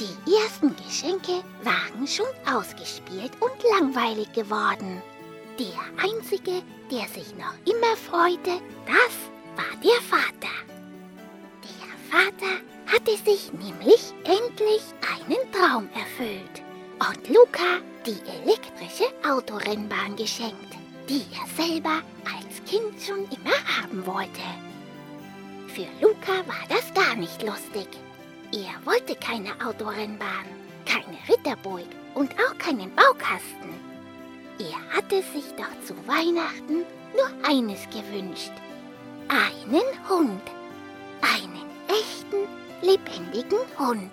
Die 0.00 0.34
ersten 0.34 0.74
Geschenke 0.76 1.44
waren 1.62 2.06
schon 2.06 2.26
ausgespielt 2.50 3.32
und 3.40 3.52
langweilig 3.78 4.32
geworden. 4.32 5.02
Der 5.58 6.02
Einzige, 6.02 6.62
der 6.90 7.06
sich 7.08 7.34
noch 7.36 7.54
immer 7.66 7.96
freute, 7.96 8.62
das 8.86 9.14
war 9.56 9.76
der 9.82 10.00
Vater. 10.00 10.54
Der 11.62 11.90
Vater 12.10 12.60
hatte 12.86 13.16
sich 13.24 13.52
nämlich 13.52 14.14
endlich 14.24 14.82
einen 15.06 15.52
Traum 15.52 15.88
erfüllt 15.94 16.62
und 16.98 17.28
Luca 17.28 17.80
die 18.06 18.18
elektrische 18.42 19.12
Autorennbahn 19.28 20.16
geschenkt, 20.16 20.76
die 21.10 21.24
er 21.34 21.62
selber 21.62 22.00
als 22.24 22.64
Kind 22.64 23.02
schon 23.02 23.24
immer 23.24 23.56
haben 23.76 24.06
wollte. 24.06 24.40
Für 25.74 25.86
Luca 26.00 26.32
war 26.48 26.66
das 26.68 26.92
gar 26.94 27.14
nicht 27.14 27.42
lustig. 27.42 27.86
Er 28.52 28.84
wollte 28.84 29.14
keine 29.14 29.50
Autorennbahn, 29.64 30.46
keine 30.84 31.16
Ritterburg 31.28 31.86
und 32.14 32.32
auch 32.34 32.58
keinen 32.58 32.92
Baukasten. 32.96 33.70
Er 34.58 34.96
hatte 34.96 35.22
sich 35.32 35.44
doch 35.56 35.86
zu 35.86 35.94
Weihnachten 36.08 36.84
nur 37.14 37.48
eines 37.48 37.84
gewünscht. 37.90 38.50
Einen 39.28 40.08
Hund. 40.08 40.42
Einen 41.22 41.66
echten, 41.88 42.48
lebendigen 42.82 43.60
Hund. 43.78 44.10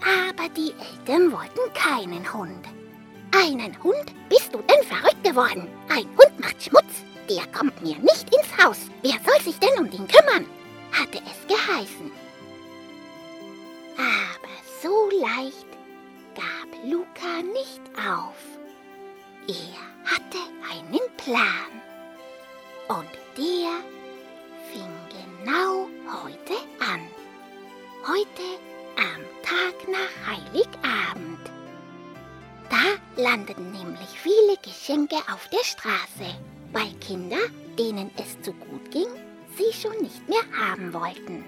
Aber 0.00 0.48
die 0.48 0.72
Eltern 0.80 1.30
wollten 1.30 1.72
keinen 1.74 2.32
Hund. 2.32 2.64
Einen 3.32 3.82
Hund? 3.82 4.14
Bist 4.30 4.54
du 4.54 4.62
denn 4.62 4.82
verrückt 4.82 5.22
geworden? 5.24 5.68
Ein 5.90 6.06
Hund 6.16 6.40
macht 6.40 6.62
Schmutz. 6.62 7.04
Der 7.28 7.46
kommt 7.48 7.82
mir 7.82 7.98
nicht 7.98 8.34
Haus. 8.62 8.78
Wer 9.02 9.18
soll 9.24 9.40
sich 9.42 9.58
denn 9.58 9.78
um 9.78 9.90
den 9.90 10.06
kümmern? 10.08 10.46
hatte 10.92 11.18
es 11.18 11.46
geheißen. 11.46 12.10
Aber 13.96 14.54
so 14.82 15.10
leicht 15.20 15.66
gab 16.34 16.84
Luca 16.84 17.42
nicht 17.42 17.82
auf. 17.96 18.36
Er 19.48 20.10
hatte 20.10 20.38
einen 20.70 21.00
Plan. 21.16 21.72
Und 22.88 23.10
der 23.36 23.82
fing 24.72 24.94
genau 25.10 25.88
heute 26.22 26.54
an. 26.80 27.00
Heute 28.06 28.60
am 28.96 29.22
Tag 29.42 29.88
nach 29.88 30.14
Heiligabend. 30.26 31.50
Da 32.70 33.22
landeten 33.22 33.72
nämlich 33.72 34.08
viele 34.22 34.56
Geschenke 34.62 35.16
auf 35.32 35.48
der 35.48 35.64
Straße, 35.64 36.34
weil 36.72 36.92
Kinder, 37.00 37.38
denen 37.78 38.10
es 38.16 38.40
zu 38.42 38.52
gut 38.52 38.90
ging, 38.90 39.08
sie 39.56 39.72
schon 39.72 40.00
nicht 40.02 40.28
mehr 40.28 40.44
haben 40.58 40.92
wollten. 40.92 41.44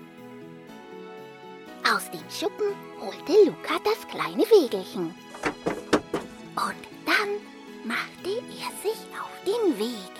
Aus 1.90 2.10
dem 2.10 2.28
Schuppen 2.30 2.74
holte 3.00 3.44
Luca 3.46 3.78
das 3.84 4.06
kleine 4.08 4.44
Wägelchen. 4.44 5.14
Und 6.54 6.82
dann 7.06 7.30
machte 7.84 8.30
er 8.30 8.70
sich 8.82 9.00
auf 9.18 9.32
den 9.46 9.78
Weg. 9.78 10.12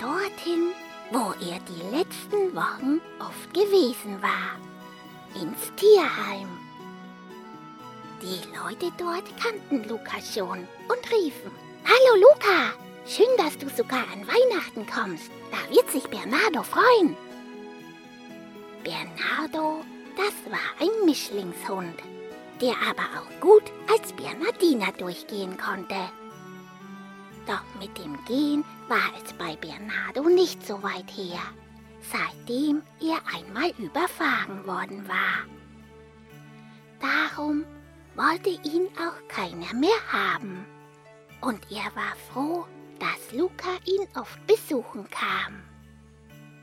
Dorthin, 0.00 0.72
wo 1.12 1.32
er 1.44 1.60
die 1.68 1.96
letzten 1.96 2.54
Wochen 2.56 3.00
oft 3.20 3.52
gewesen 3.54 4.20
war. 4.22 4.58
Ins 5.40 5.72
Tierheim. 5.76 6.48
Die 8.22 8.40
Leute 8.56 8.92
dort 8.98 9.24
kannten 9.40 9.88
Luca 9.88 10.20
schon 10.20 10.66
und 10.88 11.12
riefen, 11.12 11.50
Hallo 11.84 12.20
Luca, 12.20 12.74
schön, 13.06 13.26
dass 13.36 13.58
du 13.58 13.68
sogar 13.68 14.04
an 14.12 14.26
Weihnachten 14.26 14.86
kommst. 14.86 15.30
Da 15.50 15.74
wird 15.74 15.90
sich 15.90 16.04
Bernardo 16.08 16.62
freuen. 16.62 17.16
Bernardo 18.82 19.84
das 20.16 20.52
war 20.52 20.58
ein 20.80 21.06
Mischlingshund, 21.06 21.94
der 22.60 22.74
aber 22.88 23.04
auch 23.18 23.40
gut 23.40 23.62
als 23.90 24.12
Bernardiner 24.12 24.92
durchgehen 24.92 25.56
konnte. 25.56 25.96
Doch 27.46 27.64
mit 27.80 27.96
dem 27.96 28.22
Gehen 28.26 28.64
war 28.88 29.10
es 29.22 29.32
bei 29.32 29.56
Bernardo 29.56 30.28
nicht 30.28 30.66
so 30.66 30.82
weit 30.82 31.10
her, 31.16 31.40
seitdem 32.02 32.82
er 33.00 33.18
einmal 33.34 33.70
überfahren 33.78 34.66
worden 34.66 35.08
war. 35.08 35.46
Darum 37.00 37.64
wollte 38.14 38.50
ihn 38.50 38.88
auch 38.98 39.28
keiner 39.28 39.72
mehr 39.74 40.00
haben. 40.12 40.66
Und 41.40 41.60
er 41.70 41.90
war 41.96 42.14
froh, 42.30 42.66
dass 43.00 43.32
Luca 43.32 43.70
ihn 43.86 44.06
oft 44.14 44.46
besuchen 44.46 45.08
kam. 45.10 45.62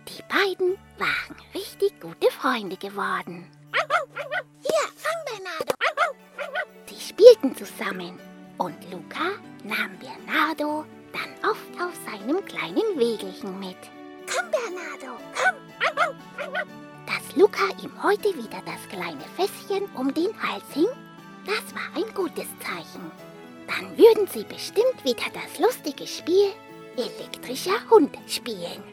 Die 0.08 0.24
beiden 0.30 0.78
waren 0.98 1.36
richtig 1.54 2.00
gute 2.00 2.32
Freunde 2.32 2.78
geworden. 2.78 3.52
Hier, 4.62 4.88
fang 4.96 5.22
Bernardo. 5.26 5.74
Sie 6.86 7.00
spielten 7.00 7.56
zusammen 7.56 8.20
und 8.58 8.78
Luca 8.92 9.32
nahm 9.64 9.98
Bernardo 10.00 10.86
dann 11.12 11.50
oft 11.50 11.82
auf 11.82 11.94
seinem 12.06 12.44
kleinen 12.46 12.98
Wägelchen 12.98 13.60
mit. 13.60 13.78
Komm, 14.32 14.50
Bernardo, 14.52 15.20
komm. 15.36 15.56
Dass 17.06 17.36
Luca 17.36 17.64
ihm 17.82 17.92
heute 18.04 18.36
wieder 18.36 18.62
das 18.66 18.88
kleine 18.90 19.24
Fässchen 19.36 19.86
um 19.96 20.14
den 20.14 20.32
Hals 20.42 20.66
hing, 20.74 20.88
das 21.46 21.74
war 21.74 21.96
ein 21.96 22.14
gutes 22.14 22.48
Zeichen. 22.60 23.12
Dann 23.68 23.98
würden 23.98 24.28
sie 24.28 24.44
bestimmt 24.44 25.04
wieder 25.04 25.30
das 25.34 25.60
lustige 25.60 26.08
Spiel 26.08 26.52
elektrischer 26.96 27.80
Hund 27.90 28.18
spielen. 28.28 28.84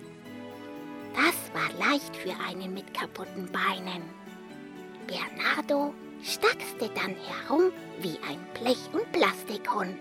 Das 1.15 1.35
war 1.55 1.71
leicht 1.89 2.15
für 2.17 2.35
einen 2.47 2.75
mit 2.75 2.93
kaputten 2.93 3.51
Beinen. 3.51 4.03
Bernardo 5.07 5.95
stackste 6.23 6.91
dann 6.95 7.15
herum 7.15 7.73
wie 8.01 8.19
ein 8.29 8.45
Blech- 8.55 8.93
und 8.93 9.11
Plastikhund. 9.13 9.99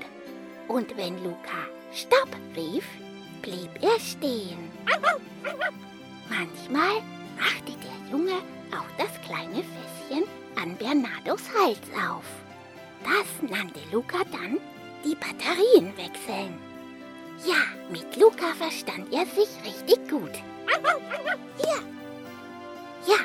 Und 0.67 0.95
wenn 0.97 1.23
Luca 1.23 1.67
Stopp 1.93 2.29
rief, 2.55 2.85
blieb 3.41 3.69
er 3.81 3.99
stehen. 3.99 4.71
Manchmal 6.29 7.01
machte 7.37 7.73
der 7.73 8.11
Junge 8.11 8.37
auch 8.71 8.89
das 8.97 9.11
kleine 9.21 9.63
Fässchen 9.63 10.23
an 10.59 10.75
Bernardos 10.77 11.43
Hals 11.53 11.79
auf. 12.09 12.25
Das 13.03 13.49
nannte 13.49 13.79
Luca 13.91 14.19
dann 14.31 14.59
die 15.03 15.15
Batterien 15.15 15.95
wechseln. 15.97 16.57
Ja, 17.45 17.61
mit 17.91 18.15
Luca 18.15 18.53
verstand 18.57 19.11
er 19.11 19.25
sich 19.25 19.49
richtig 19.65 20.09
gut. 20.09 20.31
Hier. 21.57 21.81
Ja. 23.05 23.19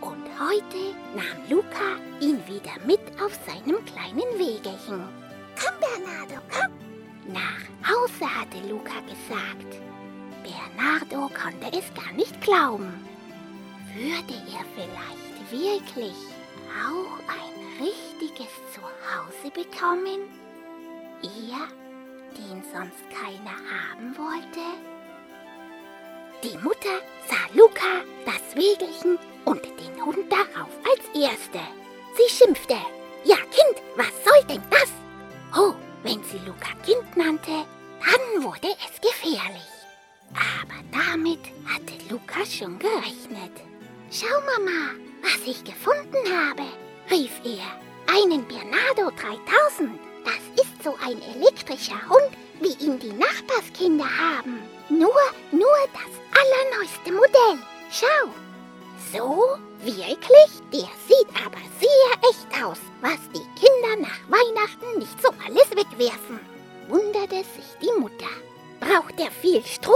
Und 0.00 0.24
heute 0.38 0.94
nahm 1.14 1.48
Luca 1.48 1.96
ihn 2.20 2.40
wieder 2.46 2.74
mit 2.86 3.00
auf 3.22 3.32
seinem 3.46 3.84
kleinen 3.86 4.38
Wägelchen. 4.38 5.08
Komm, 5.58 5.74
Bernardo, 5.80 6.40
komm. 6.52 7.32
Nach 7.32 7.88
Hause 7.88 8.26
hatte 8.38 8.58
Luca 8.68 9.00
gesagt. 9.00 9.80
Bernardo 10.42 11.30
konnte 11.34 11.76
es 11.76 11.92
gar 11.94 12.12
nicht 12.12 12.40
glauben. 12.40 12.92
Würde 13.94 14.34
er 14.52 14.64
vielleicht 14.74 15.50
wirklich 15.50 16.14
auch 16.86 17.18
ein 17.28 17.86
richtiges 17.86 18.52
Zuhause 18.74 19.50
bekommen? 19.52 20.20
Er, 21.22 21.68
den 22.36 22.62
sonst 22.72 23.02
keiner 23.10 23.56
haben 23.70 24.16
wollte? 24.16 24.60
Die 26.44 26.56
Mutter 26.58 27.02
sah 27.28 27.52
Luca, 27.54 28.04
das 28.24 28.54
Wägelchen 28.54 29.18
und 29.44 29.64
den 29.64 30.04
Hund 30.04 30.30
darauf 30.30 30.70
als 30.84 31.04
Erste. 31.14 31.60
Sie 32.16 32.28
schimpfte. 32.32 32.76
Ja, 33.24 33.36
Kind, 33.36 33.82
was 33.96 34.12
soll 34.24 34.44
denn 34.48 34.62
das? 34.70 34.92
Oh, 35.56 35.74
wenn 36.04 36.22
sie 36.24 36.38
Luca 36.46 36.72
Kind 36.84 37.16
nannte, 37.16 37.64
dann 38.00 38.44
wurde 38.44 38.68
es 38.68 39.00
gefährlich. 39.00 39.68
Aber 40.32 40.80
damit 40.92 41.40
hatte 41.66 41.94
Luca 42.08 42.46
schon 42.46 42.78
gerechnet. 42.78 43.52
Schau, 44.10 44.40
Mama, 44.40 44.92
was 45.22 45.46
ich 45.46 45.64
gefunden 45.64 46.16
habe, 46.32 46.62
rief 47.10 47.40
er. 47.44 48.14
Einen 48.14 48.46
Bernardo 48.46 49.10
3000. 49.16 49.98
Das 50.24 50.64
ist 50.64 50.82
so 50.82 50.96
ein 51.04 51.20
elektrischer 51.36 52.00
Hund, 52.08 52.32
wie 52.60 52.84
ihn 52.84 52.98
die 52.98 53.12
Nachbarskinder 53.12 54.04
haben. 54.04 54.60
Nur, 54.88 55.14
nur 55.52 55.78
das 55.92 56.12
allerneueste 56.38 57.12
Modell. 57.12 57.58
Schau. 57.90 58.28
So? 59.12 59.58
Wirklich? 59.84 60.50
Der 60.72 60.88
sieht 61.06 61.28
aber 61.46 61.62
sehr 61.78 62.30
echt 62.30 62.64
aus, 62.64 62.78
was 63.00 63.18
die 63.32 63.46
Kinder 63.60 64.08
nach 64.08 64.20
Weihnachten 64.28 64.98
nicht 64.98 65.22
so 65.22 65.28
alles 65.46 65.70
wegwerfen. 65.70 66.40
Wunderte 66.88 67.36
sich 67.36 67.76
die 67.80 68.00
Mutter. 68.00 68.26
Braucht 68.80 69.20
er 69.20 69.30
viel 69.30 69.62
Strom? 69.64 69.94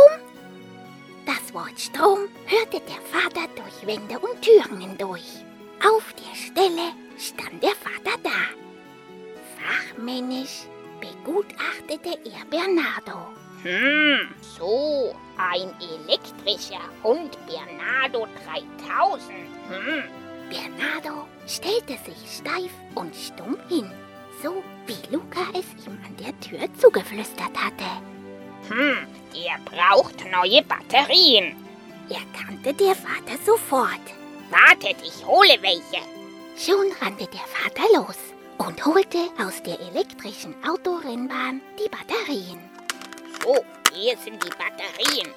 Das 1.26 1.54
Wort 1.54 1.78
Strom 1.78 2.28
hörte 2.46 2.80
der 2.80 3.00
Vater 3.12 3.46
durch 3.54 3.86
Wände 3.86 4.18
und 4.18 4.42
Türen 4.42 4.80
hindurch. 4.80 5.44
Auf 5.84 6.12
der 6.14 6.34
Stelle 6.34 6.92
stand 7.18 7.62
der 7.62 7.70
Vater 7.70 8.18
da. 8.22 8.30
Fachmännisch 9.56 10.66
begutachtete 11.00 12.18
er 12.28 12.44
Bernardo. 12.50 13.28
Hm, 13.62 14.34
so, 14.40 15.14
ein 15.36 15.72
elektrischer 15.80 16.82
Hund 17.04 17.38
Bernardo 17.46 18.26
3000. 18.44 19.30
Hm, 19.68 20.02
Bernardo 20.50 21.28
stellte 21.46 21.96
sich 22.04 22.38
steif 22.38 22.72
und 22.96 23.14
stumm 23.14 23.56
hin, 23.68 23.88
so 24.42 24.62
wie 24.86 25.14
Luca 25.14 25.40
es 25.54 25.86
ihm 25.86 25.98
an 26.04 26.16
der 26.16 26.38
Tür 26.40 26.68
zugeflüstert 26.76 27.56
hatte. 27.56 27.84
Hm, 28.68 29.06
ihr 29.34 29.56
braucht 29.64 30.24
neue 30.30 30.62
Batterien. 30.62 31.56
Erkannte 32.08 32.74
der 32.74 32.94
Vater 32.94 33.38
sofort. 33.44 34.00
Wartet, 34.50 34.96
ich 35.02 35.24
hole 35.26 35.56
welche. 35.60 36.02
Schon 36.56 36.92
rannte 37.00 37.26
der 37.26 37.40
Vater 37.40 37.88
los 37.94 38.18
und 38.58 38.84
holte 38.84 39.18
aus 39.38 39.62
der 39.62 39.80
elektrischen 39.80 40.54
Autorennbahn 40.64 41.60
die 41.78 41.88
Batterien. 41.88 42.60
So, 43.42 43.64
hier 43.92 44.16
sind 44.18 44.42
die 44.44 44.50
Batterien. 44.50 45.32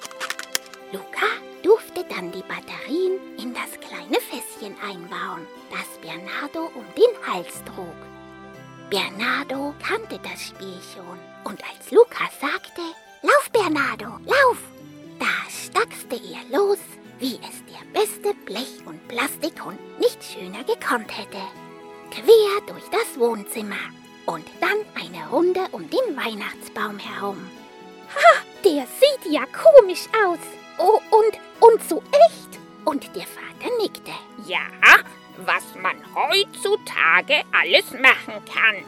Luca 0.92 1.26
durfte 1.62 2.04
dann 2.04 2.30
die 2.30 2.42
Batterien 2.42 3.18
in 3.38 3.52
das 3.54 3.80
kleine 3.80 4.20
Fässchen 4.20 4.76
einbauen, 4.80 5.46
das 5.70 5.98
Bernardo 6.00 6.70
um 6.74 6.84
den 6.96 7.26
Hals 7.26 7.62
trug. 7.64 7.96
Bernardo 8.90 9.74
kannte 9.82 10.20
das 10.22 10.40
Spiel 10.40 10.78
schon 10.94 11.18
und 11.44 11.60
als 11.64 11.90
Luca 11.90 12.30
sagte, 12.40 12.82
Lauf, 13.26 13.50
Bernardo, 13.50 14.06
lauf! 14.24 14.58
Da 15.18 15.26
stackste 15.50 16.14
er 16.14 16.56
los, 16.56 16.78
wie 17.18 17.40
es 17.42 17.60
der 17.66 17.84
beste 17.92 18.32
Blech- 18.44 18.86
und 18.86 19.08
Plastikhund 19.08 19.80
nicht 19.98 20.22
schöner 20.22 20.62
gekonnt 20.62 21.10
hätte. 21.10 21.42
Quer 22.12 22.60
durch 22.68 22.84
das 22.92 23.18
Wohnzimmer 23.18 23.82
und 24.26 24.46
dann 24.60 24.78
eine 24.94 25.28
Runde 25.28 25.66
um 25.72 25.90
den 25.90 26.16
Weihnachtsbaum 26.16 27.00
herum. 27.00 27.50
Ha, 28.14 28.42
der 28.64 28.86
sieht 29.00 29.32
ja 29.32 29.42
komisch 29.46 30.06
aus. 30.24 30.38
Oh, 30.78 31.00
und, 31.10 31.40
und 31.58 31.82
so 31.88 32.04
echt. 32.28 32.60
Und 32.84 33.04
der 33.16 33.26
Vater 33.26 33.76
nickte. 33.80 34.12
Ja, 34.46 34.60
was 35.38 35.64
man 35.82 35.96
heutzutage 36.14 37.42
alles 37.50 37.90
machen 37.90 38.40
kann. 38.44 38.84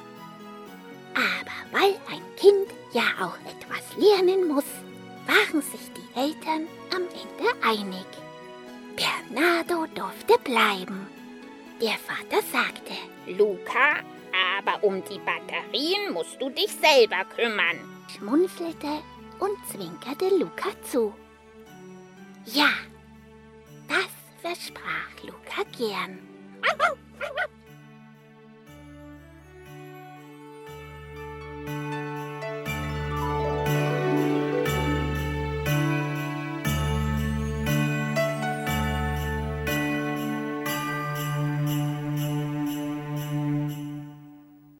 Aber 1.14 1.81
weil 1.81 1.96
ein 2.08 2.23
Kind 2.37 2.77
ja 2.93 3.02
auch 3.20 3.37
etwas 3.49 3.96
lernen 3.96 4.49
muss, 4.49 4.64
waren 5.26 5.62
sich 5.62 5.90
die 5.94 6.19
Eltern 6.19 6.67
am 6.94 7.02
Ende 7.02 7.67
einig. 7.67 8.06
Bernardo 8.96 9.87
durfte 9.94 10.38
bleiben. 10.43 11.06
Der 11.81 11.96
Vater 11.99 12.43
sagte, 12.50 12.94
Luca, 13.26 14.00
aber 14.58 14.82
um 14.82 15.02
die 15.05 15.20
Batterien 15.20 16.12
musst 16.12 16.40
du 16.40 16.50
dich 16.50 16.73
selber 16.73 17.25
kümmern. 17.37 17.79
schmunzelte 18.17 19.02
und 19.38 19.56
zwinkerte 19.70 20.34
Luca 20.37 20.70
zu. 20.82 21.14
Ja, 22.46 22.70
das 23.87 24.08
versprach 24.43 25.23
Luca 25.23 25.62
gern. 25.76 26.19